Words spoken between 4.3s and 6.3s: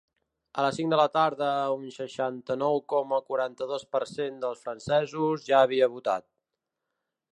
dels francesos ja havia votat.